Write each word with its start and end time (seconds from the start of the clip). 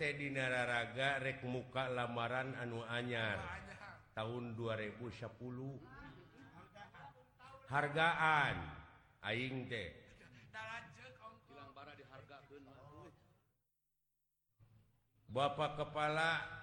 teh 0.00 0.12
di 0.16 0.28
nara-raga 0.32 1.20
Remuka 1.20 1.92
lamaran 1.92 2.56
anu 2.56 2.80
Anyar 2.80 3.36
tahun 4.16 4.56
2010 4.56 5.28
hargagaan 7.68 8.56
Aing 9.20 9.68
ba 15.32 15.46
kepala 15.76 16.30
yang 16.52 16.61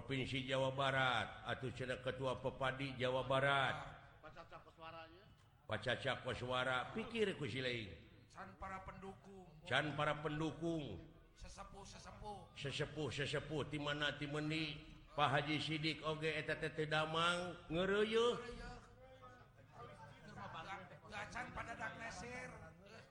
Pronsi 0.00 0.48
Jawa 0.48 0.72
Barat 0.72 1.44
atau 1.44 1.68
ceda 1.76 2.00
ketua 2.00 2.40
Pepadi 2.40 2.96
Jawa 2.96 3.28
Barat 3.28 3.76
pacca 5.68 5.96
cap 6.00 6.24
suara 6.32 6.88
pikirku 6.96 7.44
para 8.56 8.80
pendukung 10.24 10.96
sesepuh 12.56 13.08
sesepuh 13.20 13.62
dimana 13.68 14.16
timi 14.16 14.80
Pak 15.12 15.28
Haji 15.28 15.56
Sidik 15.60 16.00
OG 16.00 16.24
Damangu 16.88 17.52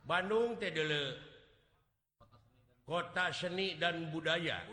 Bandung 0.02 0.58
kota 2.90 3.26
seni 3.32 3.78
dan 3.78 4.10
budaya 4.12 4.66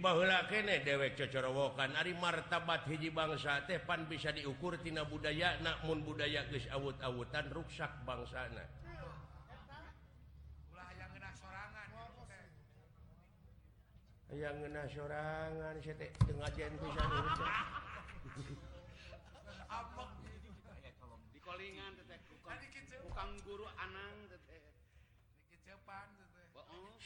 ba 0.00 0.16
dewekcowokan 0.16 1.92
hari 1.92 2.16
martabat 2.16 2.88
hijji 2.88 3.12
bangsa 3.12 3.60
Tefan 3.68 4.08
bisa 4.08 4.32
diukur 4.32 4.78
tina 4.80 5.04
budayanakmun 5.04 6.00
budaya 6.00 6.48
guys 6.48 6.64
aud-tan 7.04 7.52
rukak 7.52 7.92
bangsana 8.08 8.64
yangna 14.32 14.80
soangan 14.88 15.76
guru 23.44 23.68
anangan 23.76 24.21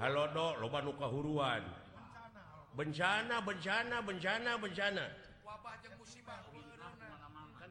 buatbanukahuruan 0.00 1.60
bencana 2.72 3.36
bencana 3.44 3.96
bencana 4.00 4.52
bencana 4.56 5.04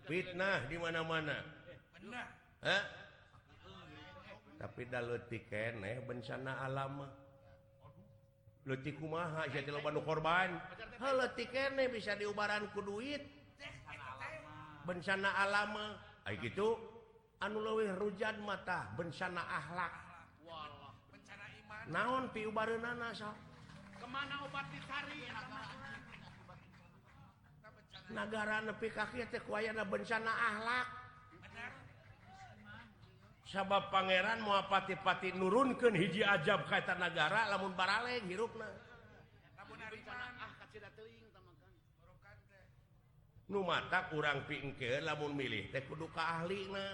fitnah 0.05 0.57
dimana-mana 0.69 1.37
tapi 4.61 4.81
bencana 6.05 6.69
alamatik 6.69 8.97
maban 9.01 9.97
korban 10.05 10.49
bisa 11.89 12.13
diubahran 12.13 12.69
ku 12.69 12.77
duit 12.85 13.25
bencana 14.85 15.29
alama 15.33 15.97
kayak 16.29 16.45
gitu 16.45 16.77
anulwih 17.41 17.89
rujan 17.97 18.37
mata 18.45 18.85
bencana 18.93 19.41
akhlak 19.41 20.08
mau 21.89 22.21
naon 22.21 22.29
piu 22.29 22.53
o 22.53 22.63
negara 28.09 28.57
nekakki 28.65 29.21
bencana 29.89 30.31
akhlak 30.49 30.87
sabab 33.49 33.89
Pangeran 33.93 34.41
mua 34.45 34.65
pati-pati 34.69 35.33
nurun 35.37 35.73
ke 35.77 35.89
hiji 35.93 36.21
ajab 36.25 36.65
kaitan 36.69 36.97
negara 37.01 37.45
lamun 37.53 37.73
paraleruk 37.77 38.53
ah, 38.61 38.73
Nu 43.49 43.65
kurangping 44.13 44.77
namunmun 45.01 45.33
milih 45.33 45.63
Teka 45.73 46.21
ahli 46.21 46.69
Nah 46.69 46.93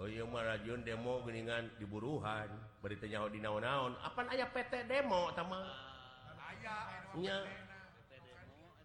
demoingan 0.00 1.70
diburuuhan 1.78 2.48
beritanyahu 2.82 3.28
di 3.30 3.38
naon-naon 3.38 3.94
apa 4.02 4.26
Ayah 4.34 4.50
PT 4.50 4.90
demo 4.90 5.30
sama 5.38 5.62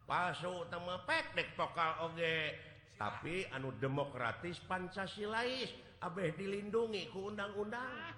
pas 0.05 0.37
temadek 0.69 1.47
tokalge 1.57 2.41
tapi 2.97 3.45
anu 3.55 3.71
demokratis 3.81 4.59
Pancasilais 4.69 5.69
Abeh 5.99 6.31
dilindungi 6.31 7.07
ku 7.11 7.27
undang-undang 7.27 7.83
ah, 7.83 8.15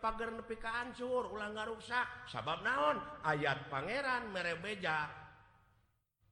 pagar 0.00 0.28
ne 0.32 0.40
Ancur 0.62 1.22
ulang 1.34 1.52
nggak 1.52 1.68
rusak 1.76 2.06
sabab 2.32 2.64
naon 2.64 2.96
ayat 3.28 3.68
Pangeran 3.68 4.30
mere 4.32 4.56
beja 4.62 5.04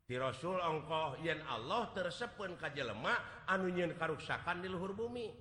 jadi 0.06 0.22
Rasulongngkah 0.22 1.18
yen 1.26 1.42
Allah 1.50 1.90
terseuan 1.90 2.54
kaj 2.62 2.78
lemak 2.78 3.18
anuyin 3.50 3.90
karuksakan 3.98 4.62
diluhur 4.62 4.94
bumi 4.94 5.34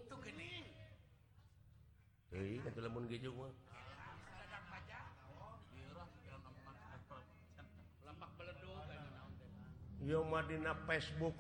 Madina 10.06 10.74
Facebook 10.90 11.34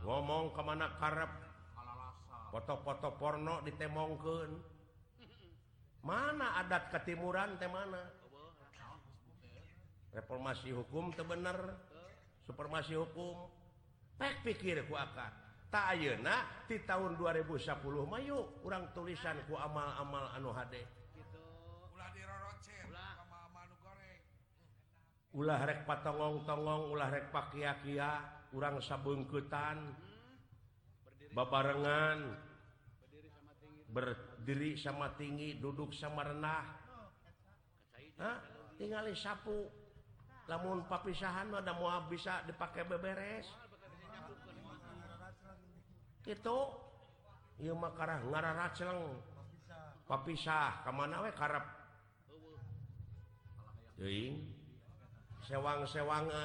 ngomong 0.00 0.56
kemana 0.56 0.96
karep 0.96 1.32
foto-foto 2.48 3.12
porno 3.20 3.60
ditemongken 3.68 4.56
mana 6.00 6.64
adat 6.64 6.88
ketimuran 6.96 7.60
teh 7.60 7.68
mana 7.68 8.08
reformasi 10.16 10.72
hukum 10.74 11.12
terbener 11.14 11.54
kita 11.76 11.89
supermasi 12.46 12.96
hukum 12.96 13.48
pikir 14.44 14.84
gua 14.88 15.08
akan 15.10 15.32
takak 15.70 16.42
di 16.68 16.76
tahun 16.84 17.16
2010 17.16 17.68
Mayuk 18.04 18.46
kurang 18.64 18.88
tulisanku 18.92 19.56
amal-amal 19.56 20.28
anu 20.36 20.52
HD 20.52 20.84
ulah 25.30 25.62
rek 25.62 25.86
pak 25.86 26.02
tolong 26.02 26.42
tolong 26.42 26.90
ulah 26.90 27.06
rekpak 27.06 27.54
Ki 27.54 27.62
Ki 27.86 28.00
kurang 28.50 28.82
sabungkutan 28.82 29.78
Bapak 31.30 31.62
rengan 31.70 32.34
berdiri 33.94 34.74
sama 34.74 35.14
tinggi 35.14 35.62
duduk 35.62 35.94
samarna 35.94 36.66
tinggali 38.74 39.14
sapu 39.14 39.70
namun 40.48 40.80
Pakisahan 40.88 41.50
padamu 41.52 41.84
bisa 42.08 42.40
dipakai 42.48 42.86
beberes 42.88 43.44
itu 46.24 46.56
makarah 47.76 48.22
ngarahng 48.24 49.18
Pakisah 50.06 50.80
kemanawe 50.86 51.26
karep 51.34 51.64
sewangsw 55.44 56.06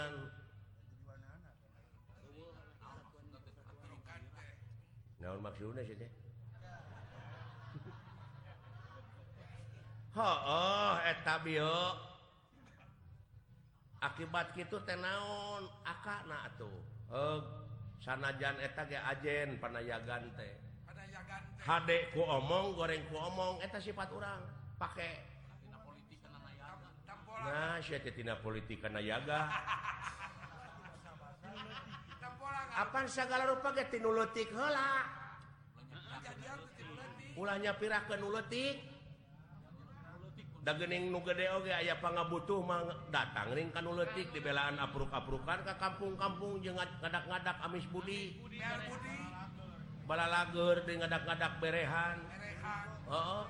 hoeta 10.15 11.35
akibat 14.05 14.53
gitu 14.53 14.77
tenaon 14.85 15.65
kak 15.83 16.29
tuh 16.61 16.77
sanajaneta 17.97 18.85
ajen 18.85 19.57
pernah 19.57 19.81
ya 19.81 19.97
gante 20.05 20.61
Hku 21.65 22.21
omong 22.21 22.77
goreng 22.77 23.01
ku 23.09 23.17
omong 23.17 23.57
itu 23.57 23.89
sifat 23.89 24.13
orang 24.13 24.37
pakai 24.77 25.17
politik 25.81 26.21
yaga 29.01 29.39
apa 32.77 32.97
sayatik 33.09 34.05
ulangnya 37.35 37.73
pirah 37.75 38.01
ke 38.05 38.15
nutik 38.21 38.75
gede 40.65 41.45
aya 41.77 41.93
butuh 42.25 42.65
datang 43.13 43.53
ringkan 43.53 43.85
uletik 43.85 44.33
dibelaan 44.33 44.81
apur-kapukankak 44.81 45.77
kampung-kampung 45.77 46.57
je 46.57 46.73
ka 46.73 46.89
ngadak 47.05 47.53
amis 47.69 47.85
buli 47.93 48.33
bala 50.09 50.25
lager 50.29 50.81
dengan-gadadak 50.89 51.61
berehan 51.61 52.17
Oh 53.05 53.45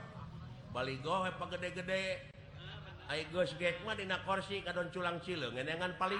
Bal 0.76 0.88
go 1.00 1.24
pak 1.40 1.48
gede-gede 1.56 2.28
korsi 4.28 4.60
ka 4.60 4.76
culangngan 4.92 5.96
paling 5.96 6.20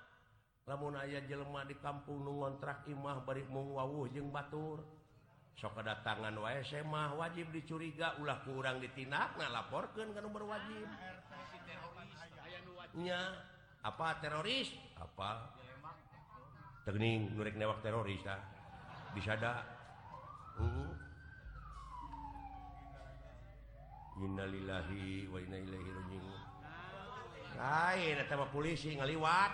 ayat 0.69 1.25
Jelemah 1.25 1.65
di 1.65 1.73
kampung 1.81 2.21
nutraqimah 2.21 3.25
Batur 3.25 4.79
so 5.51 5.67
kedatangan 5.75 6.31
wamah 6.39 7.11
wajib 7.19 7.49
dicuriga 7.51 8.15
ulah 8.23 8.39
kurang 8.47 8.79
ditina 8.81 9.35
nah 9.35 9.49
laporkan 9.51 10.13
keumber 10.15 10.47
wajibnya 10.47 10.95
apa 13.83 14.07
teroris 14.23 14.69
apaingrikwa 14.97 17.73
teroris 17.83 18.23
disadaillahi 24.15 25.27
polisiliwat 28.55 29.53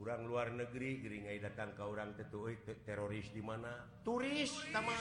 orang 0.00 0.24
luar 0.24 0.48
negeriingai 0.56 1.36
datang 1.44 1.76
kauran 1.76 2.16
tertu 2.16 2.48
eh, 2.48 2.56
teroris 2.88 3.28
di 3.36 3.44
mana 3.44 3.76
turis 4.08 4.56
sama 4.72 4.96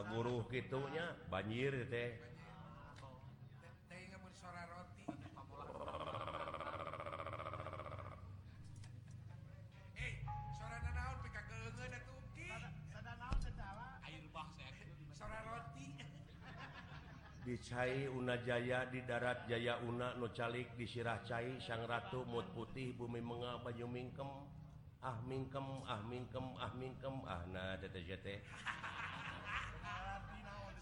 guru 0.00 0.40
gitunya 0.48 1.04
banjir 1.28 1.76
deh 1.92 2.16
dicai 17.42 18.06
Una 18.06 18.38
Jaya 18.46 18.86
di 18.86 19.02
darat 19.02 19.44
Jaya 19.50 19.74
unak 19.84 20.14
Nucalik 20.16 20.72
di 20.78 20.86
Sirrah 20.86 21.20
Cai 21.26 21.58
Sang 21.60 21.82
Ratu 21.90 22.22
Mud 22.24 22.46
putih 22.54 22.94
Bumi 22.96 23.18
menga 23.20 23.58
Banyummingkem 23.66 24.30
Ahm 25.02 25.28
Ke 25.50 25.60
Ahmin 25.90 26.22
Ke 26.30 26.38
ahmin 26.38 26.92
Ke 27.02 27.10
Ahna 27.26 27.74
Dtj 27.82 28.22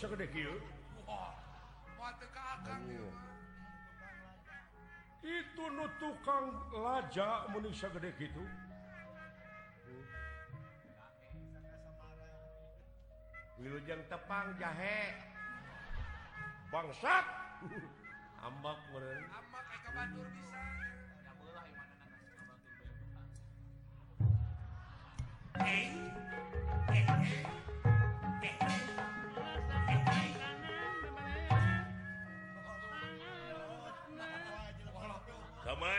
itu 0.00 0.48
nutuhang 5.76 6.46
lajade 6.72 8.08
gitu 8.16 8.40
tepang 14.08 14.48
jahe 14.56 15.12
bangat 16.72 17.28
habak 18.40 18.80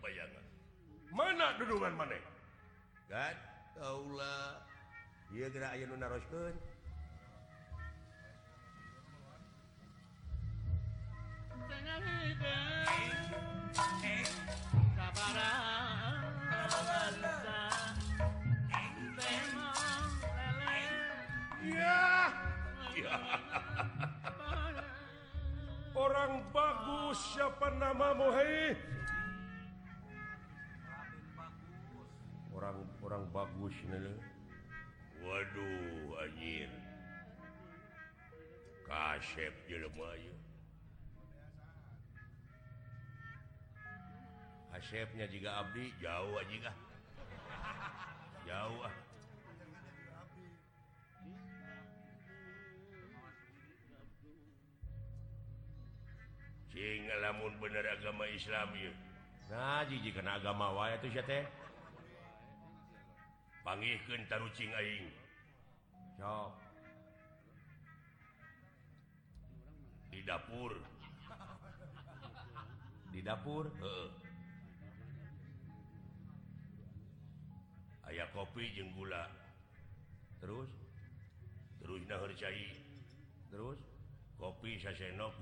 bayangan 0.00 0.40
mana 1.12 1.46
dudungan 1.60 1.92
maneh 1.94 2.18
kan? 3.12 3.34
lah. 4.16 4.56
dia 5.32 5.46
gerak 5.52 5.72
ayah 5.76 5.88
nuna 5.92 6.06
roskeun 6.08 6.54
ya. 21.68 22.04
orang 26.08 26.42
bagus 26.56 27.18
siapa 27.36 27.68
namamu 27.76 28.28
hei 28.32 28.72
bagus 33.16 33.74
Waduh 35.26 36.14
an 36.22 36.72
hasepnya 44.80 45.26
jika 45.28 45.50
Abdi 45.60 45.90
jauh 46.00 46.38
jika 46.50 46.70
ja 48.48 48.62
namun 57.26 57.52
bener 57.60 57.82
agama 57.90 58.24
Islamnya 58.32 58.90
ngaji 59.52 59.96
jika 60.00 60.22
agama 60.40 60.70
Wah 60.78 60.88
itu 60.96 61.10
ya 61.12 61.22
teh 61.26 61.42
di 63.60 63.68
dapur 63.68 63.92
di 73.12 73.20
dapur 73.20 73.64
ayaah 78.08 78.32
kopi 78.32 78.80
jeng 78.80 78.96
gula 78.96 79.28
terus 80.40 80.72
terus 81.84 82.00
terus 83.52 83.78
kopi 84.40 84.80
karena 84.80 85.36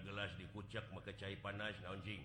gelas 0.00 0.30
dikucak 0.40 0.84
makacahi 0.96 1.36
panas 1.44 1.76
naunjing 1.84 2.24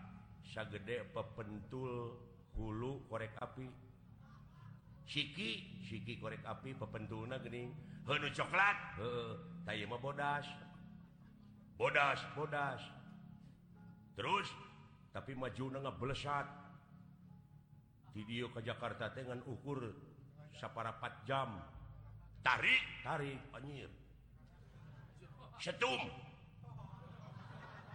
gede 0.55 1.07
pebentul 1.15 2.19
gulu 2.51 3.07
korek 3.07 3.31
api 3.39 3.63
siki 5.07 5.71
siek 5.87 6.19
api 6.43 6.75
pepentu 6.75 7.23
coklat 8.35 8.77
bodas 10.01 10.43
bodas 11.79 12.19
bodas 12.35 12.81
terus 14.19 14.51
tapi 15.15 15.31
majuna 15.35 15.79
nggak 15.79 15.95
belesat 15.99 16.43
Hai 18.11 18.11
video 18.19 18.51
ke 18.51 18.59
Jakarta 18.59 19.07
dengan 19.15 19.39
ukur 19.47 19.79
sa 20.59 20.67
para 20.67 20.91
4 20.99 21.23
jamtaritari 21.31 23.39
setum 25.63 26.03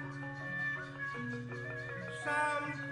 sampun 2.26 2.91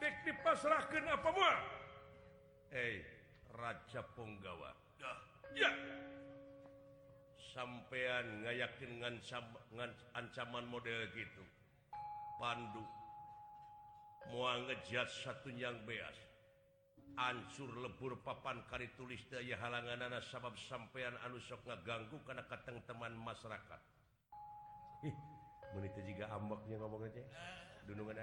diahkan 0.00 1.56
eh, 2.72 3.00
Raja 3.58 4.00
penggawa 4.14 4.70
sampeyan 7.58 8.26
nggak 8.46 8.54
yakinkan 8.54 9.18
ancaman 10.14 10.62
model 10.70 11.00
gitu 11.10 11.42
pandu 12.38 12.84
mau 14.30 14.54
ngejat 14.62 15.10
satu 15.10 15.50
yang 15.50 15.74
beas 15.82 16.14
ansur 17.18 17.66
lebur 17.82 18.14
papan 18.22 18.62
kari 18.70 18.86
tulis 18.94 19.18
day 19.26 19.50
halangan 19.58 20.14
sabab 20.22 20.54
sampeyan 20.70 21.18
anusok 21.26 21.58
nga 21.66 21.74
ganggu 21.82 22.14
karena 22.22 22.46
keteng 22.46 22.78
teman 22.86 23.18
masyarakat 23.18 23.80
men 25.74 25.82
juga 25.82 26.26
ambaknya 26.38 26.76
ngomong 26.78 27.02
aja 27.10 27.18
eh. 27.18 27.26
duluungan 27.90 28.22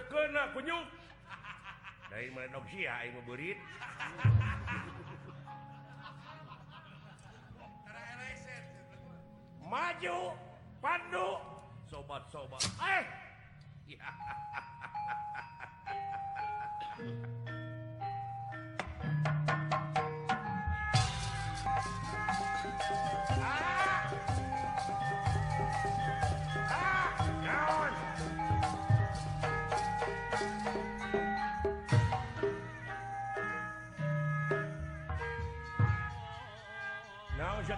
kena 0.00 0.48
kunyu 0.56 0.78
dari 2.08 2.32
manusiait 2.32 3.12
maju 9.68 10.32
paddo 10.80 11.28
sobat-sobat 11.92 12.64
eh 12.80 13.04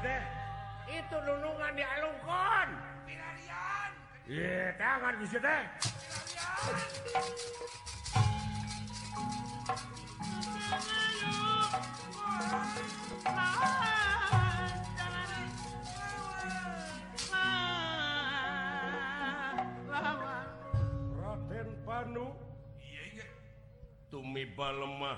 teh 0.04 0.20
itu 1.00 1.16
nunungan 1.24 1.72
di 1.72 1.80
alungkon 1.96 2.68
pilarian 3.08 3.90
iya 4.28 4.76
tangan 4.76 5.14
bisa 5.16 5.38
teh 5.40 5.62
Raden 21.16 21.68
Panu 21.88 22.28
iya, 22.76 23.02
iya. 23.16 23.26
tumiba 24.12 24.68
lemah 24.68 25.16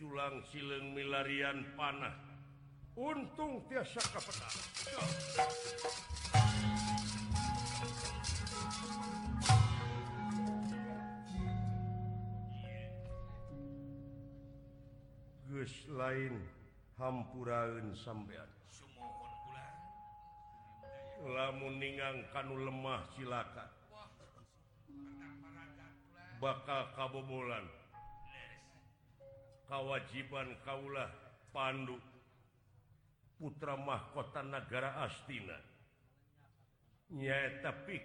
culang 0.00 0.40
sileng 0.48 0.96
milarian 0.96 1.68
panah 1.76 2.27
guys 2.98 3.10
lain 15.86 16.42
hampuraun 16.98 17.94
sampeyan 17.94 18.50
lamuningankan 21.22 22.46
lemah 22.66 23.06
silaka 23.14 23.70
bakal 26.42 26.82
kabobolan 26.98 27.62
kawajiban 29.70 30.50
Kalah 30.66 31.10
panduk 31.54 32.02
ke 32.02 32.17
mau 33.38 33.38
putra 33.50 33.76
mahkota 33.78 34.42
negara 34.42 35.04
Astina 35.06 35.56
pi 37.86 37.98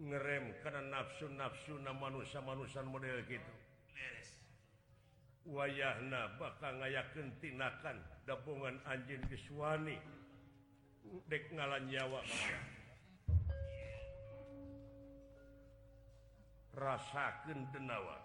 ngerem 0.00 0.44
karena 0.64 0.80
nafsu-nafsu 0.88 1.76
nama 1.78 1.92
manusia-manusan 2.08 2.88
model 2.88 3.20
gitu 3.28 3.52
wayah 5.52 5.94
bakal 6.40 6.72
tinkan 7.40 8.00
gabpungan 8.26 8.80
anjing 8.88 9.20
biswani 9.28 9.96
ngalannyawa 11.52 12.20
rasaken 16.74 17.60
denawan 17.76 18.24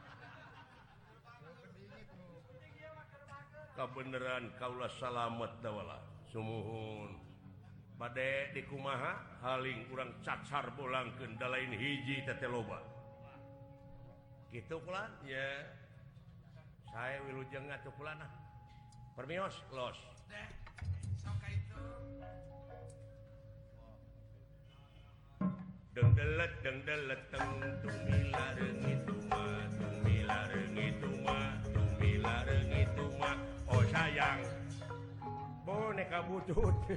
beneran 3.79 4.51
Kaula 4.59 4.87
salatwalamohun 4.99 7.11
bad 7.99 8.17
dikumaha 8.51 9.15
haling 9.45 9.85
kurang 9.87 10.09
catsar 10.25 10.65
pulang 10.73 11.13
kenda 11.21 11.45
lain 11.47 11.69
hijitetebang 11.77 12.81
gitu 14.51 14.81
pu 14.81 14.89
ya 15.29 15.47
saya 16.89 17.21
will 17.29 17.45
puios 19.21 19.53
deng 26.61 26.77
tentu 26.83 27.89
itu 28.09 29.10
kabu 36.09 36.41
cu 36.49 36.57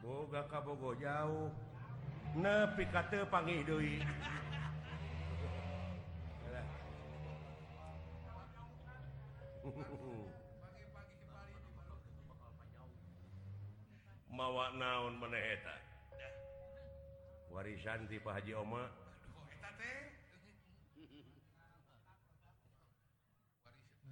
Boga 0.04 0.42
kabogo 0.52 0.92
jauh 1.00 1.50
nepika 2.36 3.04
tepangi 3.12 3.64
Doi 3.66 3.94
bawak 14.38 14.70
naon 14.78 15.18
menehtan 15.18 15.82
warisi 17.50 18.22
Pak 18.22 18.34
Haji 18.38 18.54
Oma 18.54 18.86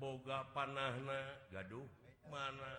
boga 0.01 0.49
panahna 0.57 1.21
gaduh 1.53 1.85
mana 2.25 2.71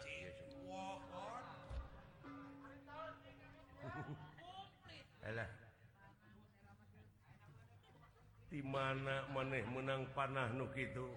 dimana 8.50 9.16
maneh 9.30 9.62
menang 9.70 10.02
panahnu 10.18 10.66
gitu 10.74 11.14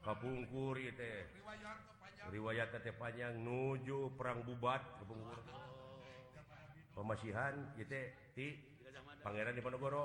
kapungkuri 0.00 0.96
teh 0.96 1.28
riwayat 2.30 2.70
T 2.74 2.80
panjangjang 2.98 3.38
nunju 3.44 4.10
perang 4.18 4.42
bubat 4.42 4.82
keungur 5.02 5.38
pemasihan 6.96 7.54
G 7.78 7.82
Pangeran 9.22 9.54
di 9.58 9.62
Pannegoro 9.62 10.04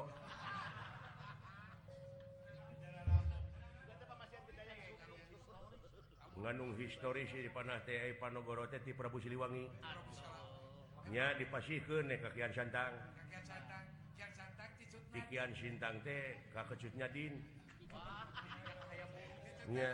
mengandung 6.41 6.71
historisi 6.77 7.37
di 7.45 7.49
panah 7.53 7.79
T 7.85 7.89
Pannegoro 8.21 8.63
Teti 8.69 8.91
Prabu 8.97 9.19
Siliwanginya 9.21 11.27
dipasi 11.41 11.75
ke 11.85 11.97
kaan 12.05 12.51
Santangmikian 12.53 15.49
Sintang 15.57 15.95
TK 16.05 16.55
kecutnya 16.69 17.07
Dinnya 17.13 19.91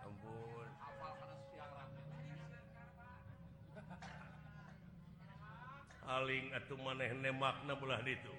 tempur 0.00 0.64
paling 6.04 6.46
atau 6.52 6.74
maneh 6.80 7.10
ne 7.20 7.30
makna 7.36 7.72
pulah 7.76 8.00
itu 8.08 8.32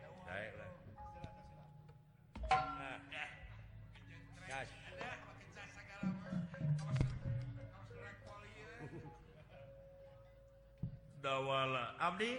dawala 11.21 11.93
Abdi 12.01 12.37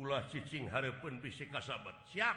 ulah 0.00 0.24
ccing 0.28 0.68
hari 0.68 0.92
pun 1.00 1.16
fisika 1.20 1.60
sahabat 1.64 1.96
siap 2.12 2.36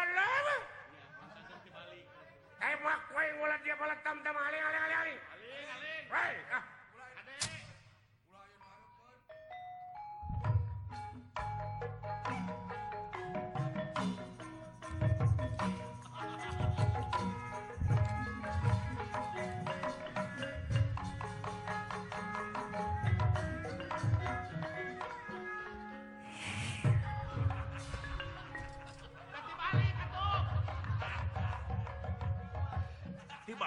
போல 3.81 3.93
தம் 4.07 4.19
தம் 4.25 4.39
அலே 4.47 4.59
அலே 4.65 4.79
அலே 5.03 5.13
அலே 5.75 6.29